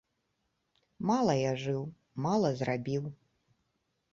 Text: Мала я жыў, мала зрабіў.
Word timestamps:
Мала 1.09 1.35
я 1.39 1.51
жыў, 1.65 1.83
мала 2.27 2.49
зрабіў. 2.63 3.03